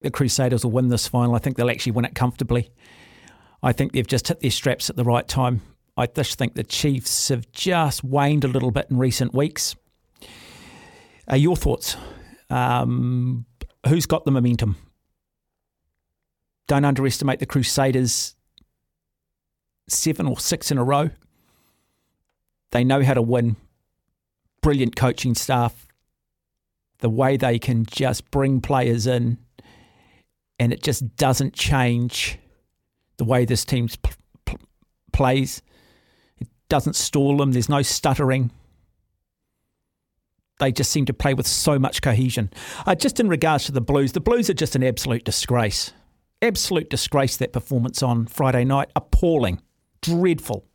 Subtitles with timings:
[0.00, 1.34] the Crusaders will win this final.
[1.34, 2.70] I think they'll actually win it comfortably.
[3.62, 5.62] I think they've just hit their straps at the right time.
[5.96, 9.76] I just think the Chiefs have just waned a little bit in recent weeks.
[11.30, 11.96] Uh, your thoughts?
[12.48, 13.44] Um,
[13.86, 14.76] who's got the momentum?
[16.66, 18.34] Don't underestimate the Crusaders.
[19.88, 21.10] Seven or six in a row.
[22.70, 23.56] They know how to win.
[24.62, 25.86] Brilliant coaching staff.
[26.98, 29.38] The way they can just bring players in,
[30.60, 32.38] and it just doesn't change
[33.16, 33.88] the way this team
[35.12, 35.62] plays.
[36.38, 37.52] It doesn't stall them.
[37.52, 38.50] There's no stuttering.
[40.58, 42.50] They just seem to play with so much cohesion.
[42.86, 45.94] Uh, just in regards to the Blues, the Blues are just an absolute disgrace.
[46.42, 48.90] Absolute disgrace, that performance on Friday night.
[48.94, 49.62] Appalling.
[50.02, 50.66] Dreadful.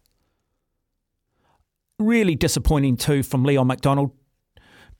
[1.99, 4.11] Really disappointing too from Leon MacDonald.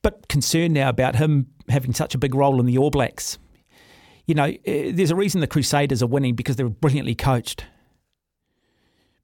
[0.04, 3.40] but concerned now about him having such a big role in the All Blacks.
[4.26, 7.66] You know, eh, there's a reason the Crusaders are winning because they're brilliantly coached.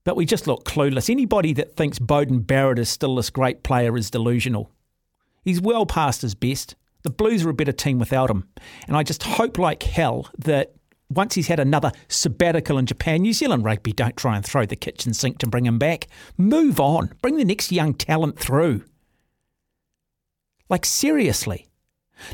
[0.03, 1.09] But we just look clueless.
[1.09, 4.72] Anybody that thinks Beauden Barrett is still this great player is delusional.
[5.44, 6.75] He's well past his best.
[7.03, 8.47] The Blues are a better team without him.
[8.88, 10.73] And I just hope like hell that
[11.09, 14.75] once he's had another sabbatical in Japan, New Zealand rugby don't try and throw the
[14.75, 16.07] kitchen sink to bring him back.
[16.38, 17.13] Move on.
[17.22, 18.83] Bring the next young talent through.
[20.69, 21.67] Like, seriously.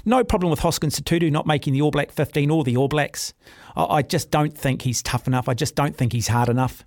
[0.05, 3.33] No problem with Hoskins Sotutu not making the All Black 15 or the All Blacks.
[3.75, 5.47] I just don't think he's tough enough.
[5.47, 6.85] I just don't think he's hard enough.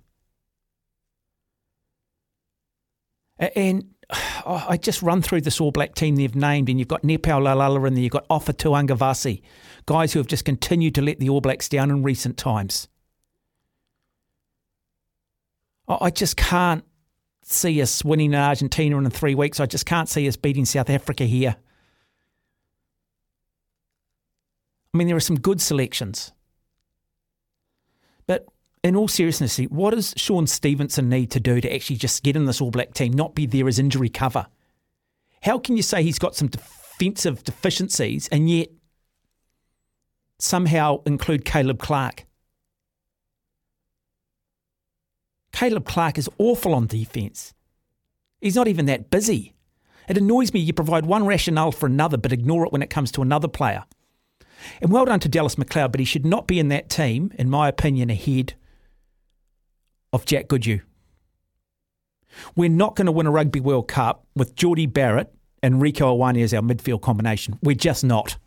[3.55, 3.85] And
[4.45, 7.87] I just run through this All Black team they've named, and you've got Nepo Laulala
[7.87, 9.41] in there, you've got Ofa Tu'ungavasi,
[9.85, 12.87] guys who have just continued to let the All Blacks down in recent times.
[15.87, 16.85] I just can't
[17.43, 19.59] see us winning in Argentina in three weeks.
[19.59, 21.57] I just can't see us beating South Africa here.
[24.93, 26.33] I mean, there are some good selections.
[28.27, 28.45] But
[28.83, 32.45] in all seriousness, what does Shaun Stevenson need to do to actually just get in
[32.45, 34.47] this All Black team, not be there as injury cover?
[35.43, 38.69] How can you say he's got some defensive deficiencies and yet
[40.39, 42.25] somehow include Caleb Clarke?
[45.53, 47.53] Caleb Clarke is awful on defence.
[48.39, 49.53] He's not even that busy.
[50.07, 53.11] It annoys me you provide one rationale for another but ignore it when it comes
[53.13, 53.85] to another player.
[54.81, 57.49] And well done to Dallas McLeod, but he should not be in that team, in
[57.49, 58.53] my opinion, ahead
[60.13, 60.81] of Jack Goodhue.
[62.55, 66.43] We're not going to win a Rugby World Cup with Jordie Barrett and Rieko Ioane
[66.43, 67.57] as our midfield combination.
[67.61, 68.37] We're just not.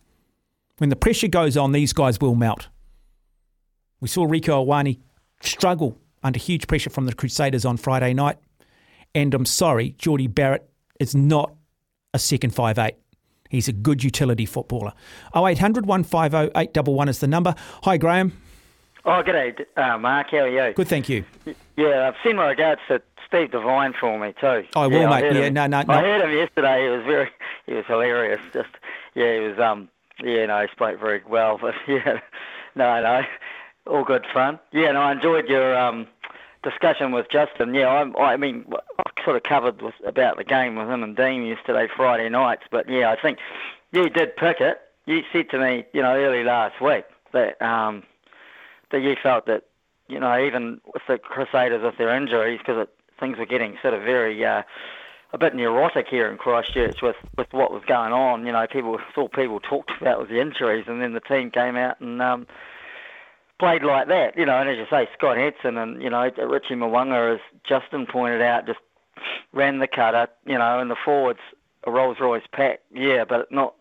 [0.78, 2.68] When the pressure goes on, these guys will melt.
[4.00, 5.00] We saw Rieko Ioane
[5.40, 8.38] struggle under huge pressure from the Crusaders on Friday night.
[9.14, 11.54] And I'm sorry, Jordie Barrett is not
[12.12, 12.96] a second five eight.
[13.54, 14.92] He's a good utility footballer.
[15.34, 17.54] 0800 150 811 is the number.
[17.84, 18.32] Hi, Graham.
[19.04, 20.30] Oh, g'day, uh, Mark.
[20.30, 20.74] How are you?
[20.74, 21.24] Good, thank you.
[21.76, 24.64] Yeah, I've seen my regards to Steve Devine for me too.
[24.74, 25.24] I will, yeah, mate.
[25.24, 25.54] Yeah, him.
[25.54, 25.94] no, no, no.
[25.94, 26.84] I heard him yesterday.
[26.84, 27.30] He was very,
[27.66, 28.40] he was hilarious.
[28.52, 28.70] Just,
[29.14, 29.88] yeah, he was, um,
[30.22, 31.58] yeah, no, he spoke very well.
[31.62, 32.20] But yeah,
[32.74, 33.22] no, no,
[33.86, 34.58] all good fun.
[34.72, 36.08] Yeah, no, I enjoyed your um
[36.64, 37.74] discussion with Justin.
[37.74, 38.64] Yeah, I, I mean,
[38.98, 42.64] I sort of covered with, about the game with him and Dean yesterday, Friday nights.
[42.70, 43.38] But yeah, I think
[43.92, 44.80] you did pick it.
[45.06, 48.02] You said to me, you know, early last week that um
[48.90, 49.64] that you felt that,
[50.08, 52.86] you know, even with the Crusaders with their injuries, because
[53.18, 54.62] things were getting sort of very uh,
[55.32, 58.46] a bit neurotic here in Christchurch with, with what was going on.
[58.46, 61.76] You know, people all people talked about was the injuries, and then the team came
[61.76, 62.46] out and um,
[63.58, 64.38] played like that.
[64.38, 68.06] You know, and as you say, Scott Hansen and you know Richie Mo'unga, as Justin
[68.06, 68.78] pointed out, just
[69.52, 70.28] ran the cutter.
[70.46, 71.40] You know, and the forwards
[71.86, 73.74] a Rolls Royce pack, yeah, but not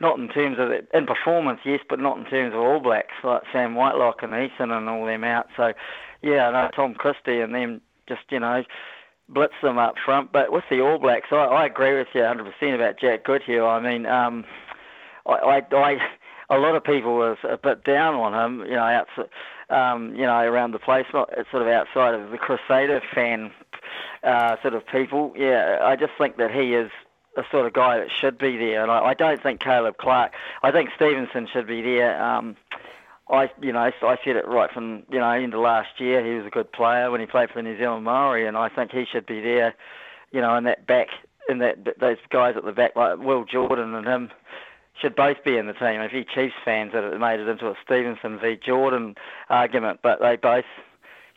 [0.00, 3.42] not in terms of in performance, yes, but not in terms of All Blacks like
[3.52, 5.48] Sam Whitelock and Eason and all them out.
[5.56, 5.72] So,
[6.22, 8.64] yeah, I know Tom Christie and them just you know
[9.28, 10.32] blitz them up front.
[10.32, 13.64] But with the All Blacks, I, I agree with you 100% about Jack Goodhue.
[13.64, 14.44] I mean, um,
[15.26, 15.98] I, I, I
[16.50, 19.28] a lot of people was a bit down on him, you know, outside,
[19.68, 23.50] um, you know, around the place, not sort of outside of the Crusader fan
[24.22, 25.32] uh, sort of people.
[25.36, 26.90] Yeah, I just think that he is
[27.36, 28.82] the sort of guy that should be there.
[28.82, 30.32] And I, I don't think Caleb Clarke.
[30.62, 32.20] I think Stevenson should be there.
[32.22, 32.56] Um,
[33.30, 36.24] I, you know, I said it right from you know into last year.
[36.24, 38.68] He was a good player when he played for the New Zealand Maori, and I
[38.68, 39.74] think he should be there.
[40.32, 41.08] You know, in that back,
[41.48, 44.30] in that those guys at the back like Will Jordan and him
[45.00, 46.00] should both be in the team.
[46.00, 49.14] A few Chiefs fans that have made it into a Stevenson v Jordan
[49.48, 50.64] argument, but they both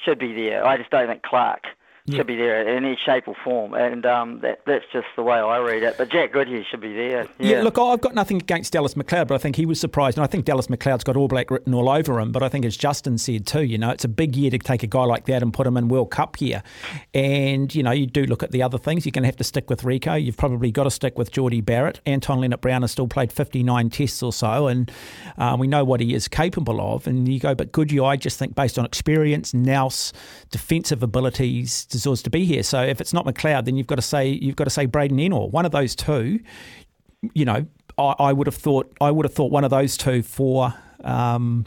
[0.03, 0.65] should be there.
[0.65, 1.67] I just don't think Clarke
[2.05, 2.17] Yep.
[2.17, 5.37] Should be there in any shape or form, and um, that, that's just the way
[5.37, 5.99] I read it.
[5.99, 7.27] But Jack Goodhue should be there.
[7.37, 7.57] Yeah.
[7.57, 7.61] yeah.
[7.61, 10.27] look, I've got nothing against Dallas McLeod, but I think he was surprised, and I
[10.27, 12.31] think Dallas McLeod's got All Black written all over him.
[12.31, 14.81] But I think, as Justin said too, you know, it's a big year to take
[14.81, 16.63] a guy like that and put him in World Cup here.
[17.13, 19.05] And you know, you do look at the other things.
[19.05, 20.21] You're going to have to stick with Rieko.
[20.23, 22.01] You've probably got to stick with Jordie Barrett.
[22.07, 24.91] Anton Lienert-Brown has still played 59 tests or so, and
[25.37, 27.05] um, we know what he is capable of.
[27.05, 30.13] And you go, but Goodhue, I just think based on experience, nous,
[30.49, 32.63] defensive abilities, deserves to be here.
[32.63, 35.17] So if it's not McLeod, then you've got to say you've got to say Braydon
[35.17, 35.51] Ennor.
[35.51, 36.39] One of those two,
[37.33, 37.65] you know,
[37.97, 40.73] I, I would have thought I would have thought one of those two for.
[41.03, 41.65] Um,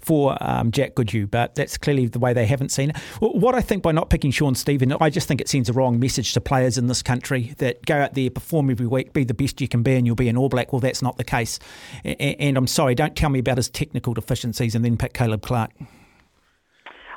[0.00, 2.96] for um, Jack Goodhue, but that's clearly the way they haven't seen it.
[3.20, 6.00] What I think by not picking Shaun Steven, I just think it sends a wrong
[6.00, 9.34] message to players in this country that go out there, perform every week, be the
[9.34, 10.72] best you can be, and you'll be an All Black.
[10.72, 11.60] Well, that's not the case.
[12.04, 15.70] And I'm sorry, don't tell me about his technical deficiencies and then pick Caleb Clarke.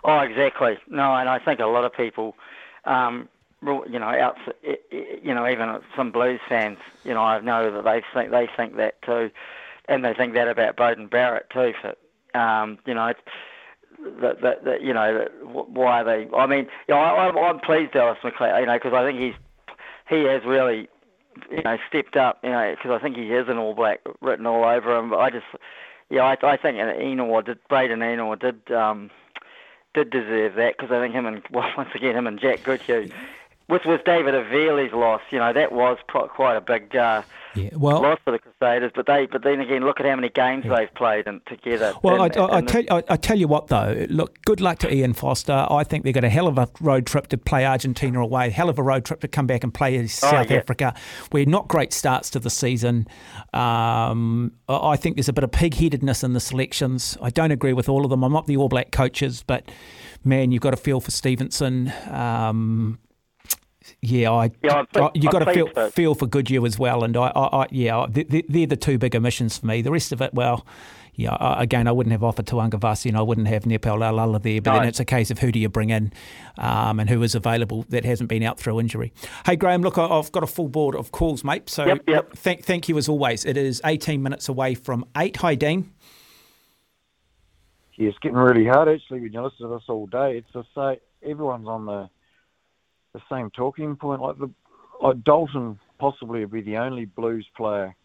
[0.08, 0.78] Oh, exactly.
[0.88, 2.36] No, and I think a lot of people
[2.86, 3.28] um,
[3.64, 4.38] you know, out,
[4.92, 8.78] you know, even some blues fans, you know, I know that they think they think
[8.78, 9.32] that too,
[9.88, 11.74] and they think that about Beauden Barrett too.
[11.82, 13.14] For, um, you know,
[14.22, 16.28] that, that, that you know, that, why they?
[16.36, 19.36] I mean, you know, I, I'm pleased Dallas McLeod, you know, because I think he's
[20.08, 20.88] he has really,
[21.50, 24.46] you know, stepped up, you know, because I think he is an All Black written
[24.46, 25.10] all over him.
[25.10, 25.48] But I just,
[26.12, 28.72] yeah, I, I think Ennor did, Braydon Ennor did.
[28.72, 29.10] Um,
[29.96, 33.10] did deserve that because I think him and well, once again him and Jack Goodhue
[33.68, 37.24] with with David Havili's loss, you know that was pro- quite a big uh,
[37.56, 38.92] yeah, well, loss for the Crusaders.
[38.94, 40.76] But they, but then again, look at how many games yeah.
[40.76, 41.94] they've played and together.
[42.04, 44.94] Well, and, I, I, I tell I, tell you what though, look, good luck to
[44.94, 45.66] Ian Foster.
[45.70, 48.70] I think they've got a hell of a road trip to play Argentina away, hell
[48.70, 50.58] of a road trip to come back and play oh, South yeah.
[50.58, 50.94] Africa.
[51.32, 53.08] We're not great starts to the season.
[53.54, 57.18] Um, I think there's a bit of pig-headedness in the selections.
[57.22, 58.24] I don't agree with all of them.
[58.24, 59.72] I'm not the All Black coaches, but
[60.24, 61.92] man, you've got to feel for Stevenson.
[62.10, 63.00] Um,
[64.02, 65.90] yeah, I, yeah, I, you got to feel so.
[65.92, 69.16] feel for Goodhue as well, and I, I, I yeah, they, they're the two big
[69.16, 69.82] omissions for me.
[69.82, 70.66] The rest of it, well,
[71.16, 74.74] yeah, again, I wouldn't have offered Tu'ungavasi and I wouldn't have Nepo Laulala there, but
[74.74, 74.80] no.
[74.80, 76.12] then it's a case of who do you bring in
[76.58, 79.14] um, and who is available that hasn't been out through injury.
[79.46, 81.70] Hey, Graham, look, I've got a full board of calls, mate.
[81.70, 82.34] So yep, yep.
[82.36, 83.46] Thank, thank you as always.
[83.46, 85.38] It is 18 minutes away from 8.
[85.38, 85.92] Hi, Dean.
[87.96, 90.38] Yeah, it's getting really hard actually when you listen to this all day.
[90.38, 92.10] It's just say everyone's on the
[93.16, 94.22] the same talking point.
[94.22, 94.50] Like the
[95.02, 97.96] like Dalton possibly would be the only Blues player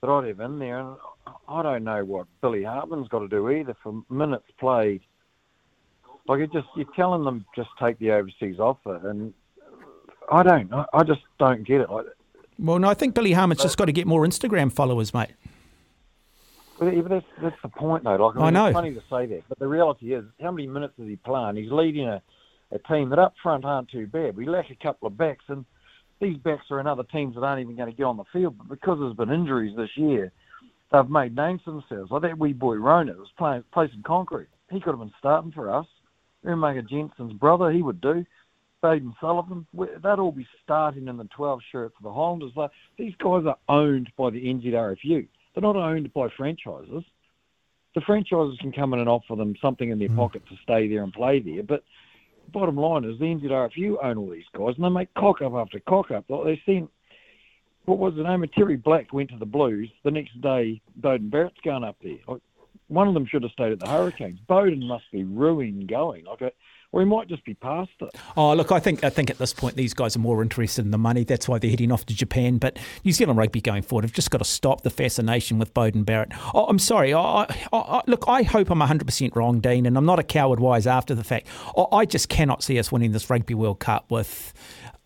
[0.00, 0.96] that I'd have in there, and
[1.48, 5.00] I don't know what Billy Harmon's got to do either for minutes played.
[6.26, 9.32] Like it just you're telling them just take the overseas offer, and
[10.30, 10.70] I don't.
[10.92, 11.90] I just don't get it.
[11.90, 12.06] Like,
[12.58, 15.30] well, no, I think Billy Harmon's just got to get more Instagram followers, mate.
[16.78, 18.14] But, that's, that's the point, though.
[18.14, 18.66] Like, I, mean, I know.
[18.66, 21.48] It's funny to say that, but the reality is, how many minutes does he play?
[21.48, 22.22] And he's leading a
[22.72, 24.36] a team that up front aren't too bad.
[24.36, 25.64] We lack a couple of backs, and
[26.20, 28.58] these backs are in other teams that aren't even going to get on the field.
[28.58, 30.32] But because there's been injuries this year,
[30.92, 32.10] they've made names for themselves.
[32.10, 34.48] Like that wee boy Rona was playing placing concrete.
[34.70, 35.86] He could have been starting for us.
[36.44, 38.24] Umaga Jensen's brother, he would do.
[38.80, 42.52] Baden Sullivan, they'd all be starting in the 12 shirt for the Highlanders.
[42.54, 45.26] Like, these guys are owned by the NZRFU.
[45.54, 47.02] They're not owned by franchises.
[47.96, 50.16] The franchises can come in and offer them something in their mm.
[50.16, 51.82] pocket to stay there and play there, but
[52.52, 55.80] bottom line is the NZRFU own all these guys, and they make cock up after
[55.80, 56.24] cock up.
[56.28, 56.90] Like they sent,
[57.84, 59.90] what was the name of Terry Black went to the Blues.
[60.04, 62.18] The next day, Beauden Barrett's going up there.
[62.26, 62.42] Like,
[62.88, 64.40] one of them should have stayed at the Hurricanes.
[64.48, 66.24] Beauden must be ruined going.
[66.24, 66.54] Like
[66.92, 68.10] he might just be past it.
[68.36, 70.90] Oh, look, I think I think at this point these guys are more interested in
[70.90, 71.24] the money.
[71.24, 72.58] That's why they're heading off to Japan.
[72.58, 76.04] But New Zealand rugby going forward have just got to stop the fascination with Beauden
[76.04, 76.32] Barrett.
[76.54, 77.12] Oh, I'm sorry.
[77.12, 80.86] I, I, look, I hope I'm 100% wrong, Dean, and I'm not a coward wise
[80.86, 81.46] after the fact.
[81.92, 84.52] I just cannot see us winning this Rugby World Cup with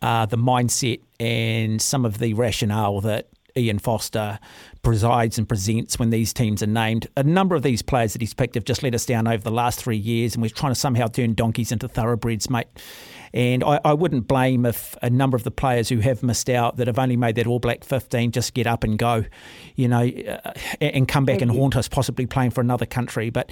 [0.02, 4.38] uh, the mindset and some of the rationale that Ian Foster
[4.82, 7.06] presides and presents when these teams are named.
[7.16, 9.50] A number of these players that he's picked have just let us down over the
[9.50, 12.66] last three years, and we're trying to somehow turn donkeys into thoroughbreds, mate.
[13.34, 16.76] And I, I, wouldn't blame if a number of the players who have missed out
[16.76, 19.24] that have only made that All Black 15 just get up and go,
[19.74, 23.30] you know, uh, and come back and haunt us, possibly playing for another country.
[23.30, 23.50] But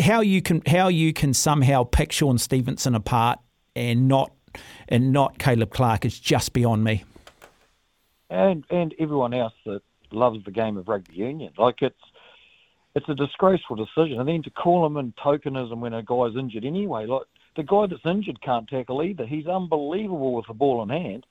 [0.00, 3.38] how you can how you can somehow pick Shaun Stevenson apart
[3.76, 4.32] and not
[4.88, 7.04] and not Caleb Clarke is just beyond me
[8.30, 9.82] and and everyone else that
[10.12, 11.52] loves the game of rugby union.
[11.58, 12.00] Like it's
[12.94, 16.64] it's a disgraceful decision, and then to call him in tokenism when a guy's injured
[16.64, 17.06] anyway.
[17.06, 17.22] Like
[17.56, 19.26] the guy that's injured can't tackle either.
[19.26, 21.26] He's unbelievable with the ball in hand,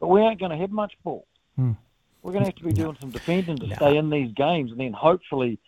[0.00, 1.26] but we aren't going to have much ball.
[1.56, 1.72] Hmm.
[2.22, 3.76] We're going to have to be doing some defending to no.
[3.76, 5.58] stay in these games, and then hopefully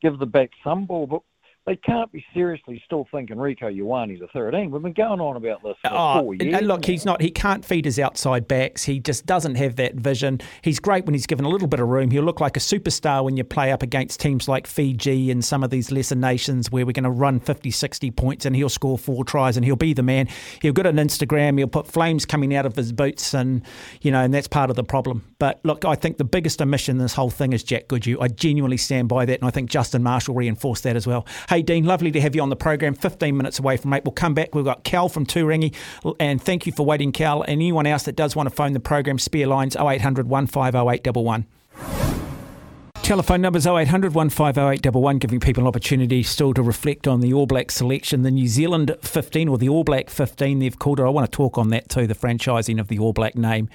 [0.00, 1.06] give the back some ball.
[1.06, 1.20] But
[1.66, 4.70] they can't be seriously still thinking Rieko Ioane's a 13.
[4.70, 6.62] We've been going on about this for oh, four years.
[6.62, 7.20] look, he's not.
[7.20, 8.84] He can't feed his outside backs.
[8.84, 10.40] He just doesn't have that vision.
[10.62, 12.10] He's great when he's given a little bit of room.
[12.10, 15.62] He'll look like a superstar when you play up against teams like Fiji and some
[15.62, 18.96] of these lesser nations where we're going to run 50, 60 points and he'll score
[18.96, 20.26] four tries and he'll be the man.
[20.62, 21.58] He'll get an Instagram.
[21.58, 23.60] He'll put flames coming out of his boots and,
[24.00, 25.34] you know, and that's part of the problem.
[25.38, 28.18] But look, I think the biggest omission in this whole thing is Jack Goodhue.
[28.20, 31.26] I genuinely stand by that and I think Justin Marshall reinforced that as well.
[31.48, 32.94] Hey, Dean, lovely to have you on the program.
[32.94, 34.04] 15 minutes away from eight.
[34.04, 34.54] We'll come back.
[34.54, 35.74] We've got Cal from Turangi.
[36.18, 37.42] And thank you for waiting, Cal.
[37.42, 41.46] And anyone else that does want to phone the program, spare lines 0800 150811.
[43.08, 47.70] Telephone numbers 0800 150811, giving people an opportunity still to reflect on the All Black
[47.70, 48.20] selection.
[48.20, 51.04] The New Zealand 15 or the All Black 15, they've called it.
[51.04, 53.70] I want to talk on that too, the franchising of the All Black name.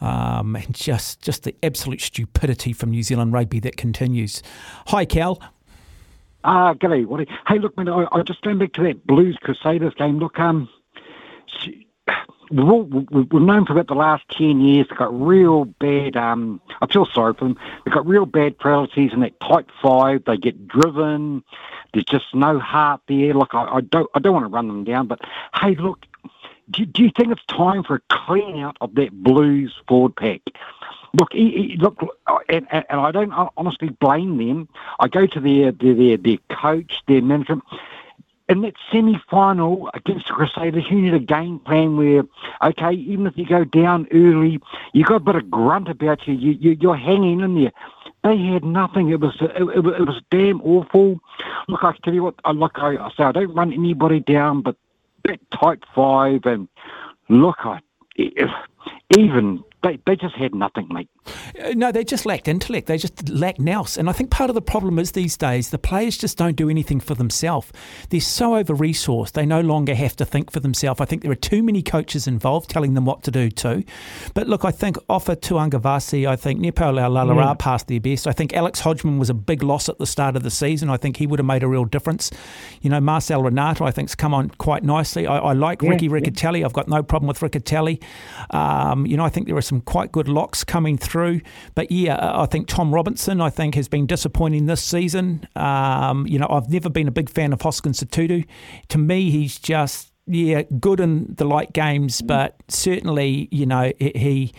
[0.00, 4.42] Um, and just, just the absolute stupidity from New Zealand rugby that continues.
[4.86, 5.38] Hi, Cal.
[6.44, 7.26] Ah, g'day, Waddy.
[7.46, 10.18] Hey, look, man, I, I just going back to that Blues Crusaders game.
[10.18, 10.68] Look, um,
[12.52, 16.60] we've, all, we've known for about the last 10 years they've got real bad, um,
[16.80, 20.36] I feel sorry for them, they've got real bad frailties in that tight five, they
[20.36, 21.42] get driven,
[21.92, 23.34] there's just no heart there.
[23.34, 25.20] Look, I, I don't I don't want to run them down, but
[25.54, 26.06] hey, look,
[26.70, 30.40] do, do you think it's time for a clean out of that Blues forward pack?
[31.14, 31.98] Look, he, he, look,
[32.48, 34.68] and, and, I don't honestly blame them.
[34.98, 37.64] I go to their their their, coach, their management.
[38.48, 42.24] In that semi-final against the Crusaders, you need a game plan where,
[42.62, 44.60] okay, even if you go down early,
[44.92, 46.34] you got a bit of grunt about you.
[46.34, 47.72] you, you you're hanging in there.
[48.24, 49.10] They had nothing.
[49.10, 51.20] It was it, it, it was damn awful.
[51.68, 52.34] Look, I tell you what.
[52.54, 54.76] Look, I, I say I don't run anybody down, but
[55.24, 56.68] that tight five and
[57.28, 57.80] look, I
[59.16, 61.08] even they, they just had nothing, mate.
[61.60, 62.86] Uh, no, they just lacked intellect.
[62.86, 63.98] They just lacked nous.
[63.98, 66.70] And I think part of the problem is these days the players just don't do
[66.70, 67.72] anything for themselves.
[68.10, 71.00] They're so over resourced, they no longer have to think for themselves.
[71.00, 73.84] I think there are too many coaches involved telling them what to do too.
[74.34, 77.58] But look, I think Ofa Tu'ungavasi, I think Nepo Laulala mm.
[77.58, 78.26] passed their best.
[78.26, 80.90] I think Alex Hodgman was a big loss at the start of the season.
[80.90, 82.30] I think he would have made a real difference.
[82.82, 85.26] You know, Marcel Renata, I think, has come on quite nicely.
[85.26, 86.60] I, I like yeah, Ricky Riccitelli.
[86.60, 86.66] Yeah.
[86.66, 88.02] I've got no problem with Riccitelli.
[88.50, 91.40] Um, you know, I think there are some quite good locks coming through.
[91.74, 95.48] But yeah, I think Tom Robinson, I think, has been disappointing this season.
[95.56, 98.46] Um, you know, I've never been a big fan of Hoskins Sotutu.
[98.88, 104.52] To me, he's just yeah good in the light games, but certainly you know he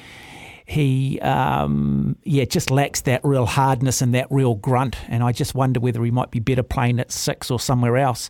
[0.65, 4.97] he um, yeah just lacks that real hardness and that real grunt.
[5.07, 8.29] And I just wonder whether he might be better playing at six or somewhere else.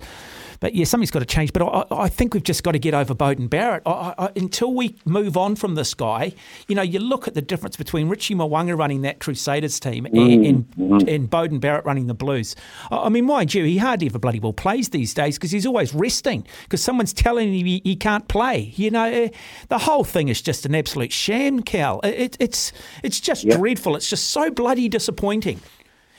[0.64, 1.52] But yeah, something's got to change.
[1.52, 3.84] But I, I think we've just got to get over Beauden Barrett.
[3.86, 6.32] I, I, until we move on from this guy,
[6.70, 10.16] you know, you look at the difference between Richie Mo'unga running that Crusaders team and,
[10.16, 11.10] mm, and, mm-hmm.
[11.10, 12.56] and Beauden Barrett running the Blues.
[12.90, 15.94] I mean, mind you, he hardly ever bloody well plays these days because he's always
[15.94, 18.72] resting because someone's telling him he, he, can't play.
[18.78, 19.30] You know, eh,
[19.68, 22.00] the whole thing is just an absolute sham, Cal.
[22.06, 22.72] It, it's
[23.04, 23.58] it's just yep.
[23.58, 23.98] dreadful.
[23.98, 25.60] It's just so bloody disappointing.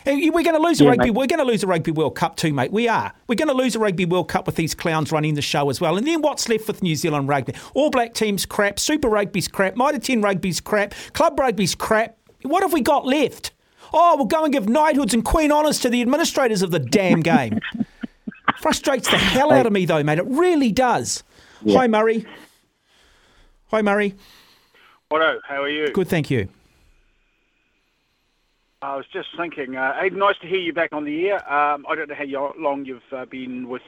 [0.07, 1.07] We're going to lose a rugby.
[1.07, 1.15] Mate.
[1.15, 2.73] We're going to lose a rugby World Cup too, mate.
[2.73, 3.13] We are.
[3.27, 5.81] We're going to lose a rugby World Cup with these clowns running the show as
[5.81, 5.97] well.
[5.97, 7.55] And then what's left with New Zealand rugby?
[7.73, 8.79] All Black teams crap.
[8.79, 9.77] Super rugby's crap.
[9.77, 10.95] Mitre ten rugby's crap.
[11.15, 12.19] Club rugby's crap.
[12.43, 13.53] What have we got left?
[13.93, 17.21] Oh, we'll go and give knighthoods and queen honours to the administrators of the damn
[17.21, 17.61] game.
[18.59, 20.19] Frustrates the hell out of me, though, mate.
[20.19, 21.23] It really does.
[21.63, 21.79] Yeah.
[21.79, 22.27] Hi, Murray.
[23.69, 24.15] Hi, Murray.
[25.11, 25.39] Hello.
[25.47, 25.93] How are you?
[25.93, 26.49] Good, thank you.
[28.85, 31.53] I was just thinking, uh, Aiden, nice to hear you back on the air.
[31.53, 33.81] Um, I don't know how long you've uh, been with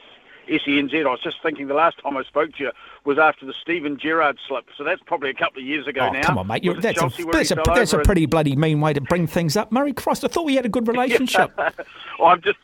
[0.49, 1.05] SENZ.
[1.05, 2.71] I was just thinking the last time I spoke to you
[3.05, 6.13] was after the Steven Gerrard slip, so that's probably a couple of years ago oh,
[6.13, 6.23] now.
[6.23, 6.63] Come on, mate.
[6.81, 9.71] That's, a, that's, a, that's a, pretty bloody mean way to bring things up.
[9.71, 11.55] Murray Cross, I thought we had a good relationship.
[11.57, 12.57] well, I'm just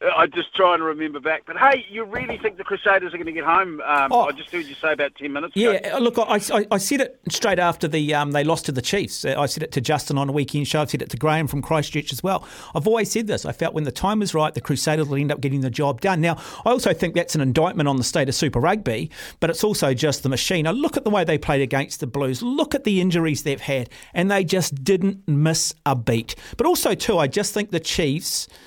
[0.00, 1.42] I'm just trying to remember back.
[1.44, 3.80] But hey, you really think the Crusaders are going to get home?
[3.80, 5.96] Um, oh, I just heard you say about 10 minutes yeah, ago.
[5.96, 8.80] Uh, look, I, I, I, said it straight after the um, they lost to the
[8.80, 9.24] Chiefs.
[9.24, 10.82] Uh, I said it to Justin on a weekend show.
[10.82, 12.46] I've said it to Graham from Christchurch as well.
[12.76, 13.44] I've always said this.
[13.44, 16.00] I felt when the time was right, the Crusaders will end up getting the job
[16.00, 16.20] done.
[16.20, 19.64] Now, I also think that's an indictment on the state of Super Rugby, but it's
[19.64, 20.64] also just the machine.
[20.64, 22.40] Now, look at the way they played against the Blues.
[22.40, 26.36] Look at the injuries they've had, and they just didn't miss a beat.
[26.56, 28.46] But also, too, I just think the Chiefs–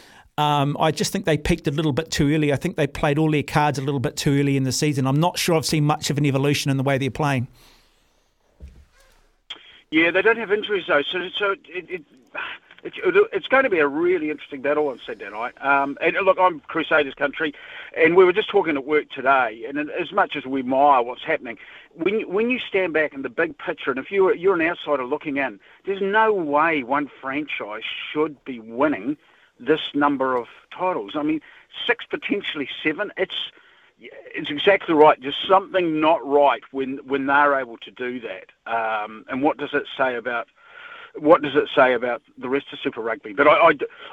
[0.42, 2.52] um, I just think they peaked a little bit too early.
[2.52, 5.06] I think they played all their cards a little bit too early in the season.
[5.06, 7.48] I'm not sure I've seen much of an evolution in the way they're playing.
[9.92, 12.04] Yeah, they don't have injuries though, so so it, it,
[12.84, 15.54] it, it's going to be a really interesting battle on Saturday night.
[15.62, 17.54] Um, and look, I'm Crusaders country,
[17.96, 19.66] and we were just talking at work today.
[19.68, 21.58] And as much as we admire what's happening,
[21.94, 25.04] when when you stand back in the big picture, and if you're you're an outsider
[25.04, 29.18] looking in, there's no way one franchise should be winning
[29.62, 31.14] this number of titles.
[31.16, 31.42] I mean,
[31.88, 33.12] six potentially seven.
[33.18, 33.52] It's
[34.00, 35.22] it's exactly right.
[35.22, 38.52] There's something not right when when they're able to do that.
[38.72, 40.48] Um, and what does it say about
[41.16, 43.34] what does it say about the rest of Super Rugby?
[43.34, 43.72] But I,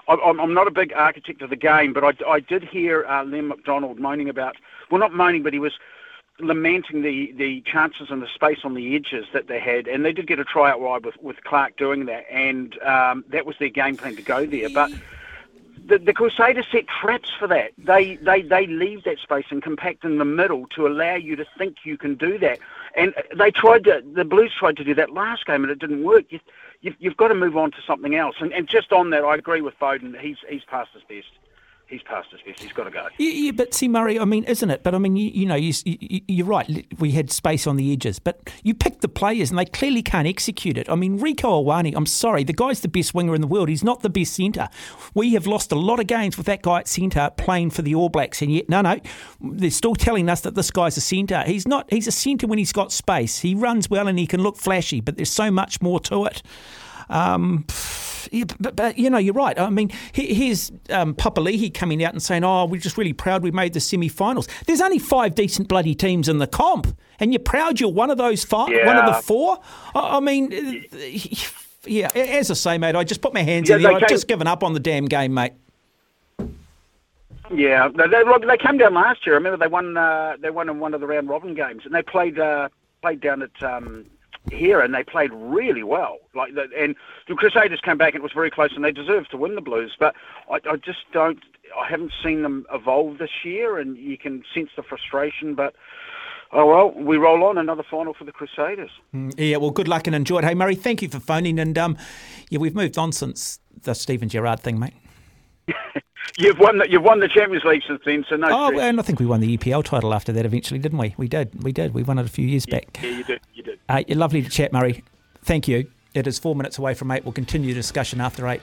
[0.08, 3.24] I, am not a big architect of the game, but I, I did hear uh,
[3.24, 4.56] Liam McDonald moaning about,
[4.90, 5.74] well, not moaning, but he was
[6.40, 10.12] lamenting the, the chances and the space on the edges that they had, and they
[10.12, 13.68] did get a tryout ride with, with Clarke doing that, and um, that was their
[13.68, 14.68] game plan to go there.
[14.68, 14.90] But
[15.88, 17.72] the, the Crusaders set traps for that.
[17.78, 21.46] They, they, they leave that space and compact in the middle to allow you to
[21.56, 22.58] think you can do that.
[22.94, 26.04] And they tried to, the Blues tried to do that last game and it didn't
[26.04, 26.26] work.
[26.28, 26.40] You,
[26.82, 28.36] you've, you've got to move on to something else.
[28.40, 30.18] And, and just on that, I agree with Beauden.
[30.20, 31.28] He's, he's past his best
[31.88, 32.62] he's past his best.
[32.62, 33.08] He's got to go.
[33.18, 34.82] Yeah, yeah, but see, Murray, I mean, isn't it?
[34.82, 36.86] But I mean, you, you know, you, you, are right.
[36.98, 40.28] We had space on the edges, but you picked the players and they clearly can't
[40.28, 40.88] execute it.
[40.88, 43.68] I mean, Rieko Ioane, I'm sorry, the guy's the best winger in the world.
[43.68, 44.68] He's not the best centre.
[45.14, 47.94] We have lost a lot of games with that guy at centre playing for the
[47.94, 49.00] All Blacks, and yet, no, no,
[49.40, 51.42] they're still telling us that this guy's a centre.
[51.46, 51.90] He's not.
[51.90, 53.40] He's a centre when he's got space.
[53.40, 56.42] He runs well and he can look flashy, but there's so much more to it.
[57.08, 57.64] Um,
[58.32, 59.58] yeah, but, but, you know, you're right.
[59.58, 63.50] I mean, here's um, Papali'i coming out and saying, "Oh, we're just really proud we
[63.50, 67.80] made the semi-finals." There's only five decent bloody teams in the comp, and you're proud
[67.80, 68.86] you're one of those five, yeah.
[68.86, 69.58] one of the four.
[69.94, 70.84] I, I mean.
[71.84, 74.28] Yeah, as I say, mate, I just put my hands yeah, in the I've just
[74.28, 75.52] given up on the damn game, mate.
[77.50, 79.34] Yeah, they, they, they came down last year.
[79.34, 79.96] I remember they won.
[79.96, 82.68] Uh, they won in one of the round robin games, and they played uh,
[83.00, 84.04] played down at um,
[84.50, 86.18] here, and they played really well.
[86.34, 86.96] Like, the, and
[87.28, 89.60] the Crusaders came back, and it was very close, and they deserved to win the
[89.60, 89.94] Blues.
[89.98, 90.14] But
[90.50, 91.38] I, I just don't.
[91.78, 95.54] I haven't seen them evolve this year, and you can sense the frustration.
[95.54, 95.74] But
[96.52, 98.90] oh well, we roll on another final for the Crusaders.
[99.14, 100.44] Mm, yeah, well, good luck and enjoy it.
[100.44, 101.96] Hey, Murray, thank you for phoning, and um,
[102.50, 104.94] yeah, we've moved on since the Steven Gerrard thing, mate.
[106.36, 108.48] You've won the, you've won the Champions League since then, so no.
[108.48, 108.82] Oh, stress.
[108.82, 111.14] and I think we won the EPL title after that eventually, didn't we?
[111.16, 111.94] We did, we did.
[111.94, 112.98] We won it a few years yeah, back.
[113.02, 113.77] Yeah, you did, you did.
[113.88, 115.02] Uh, lovely to chat, Murray.
[115.42, 115.90] Thank you.
[116.14, 117.24] It is four minutes away from eight.
[117.24, 118.60] We'll continue the discussion after eight.